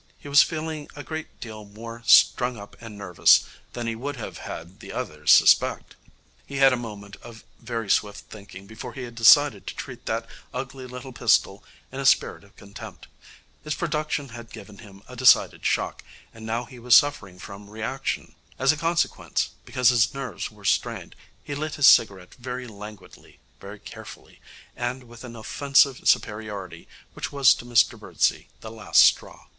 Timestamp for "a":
0.95-1.03, 6.73-6.77, 11.99-12.05, 15.07-15.15, 18.71-18.77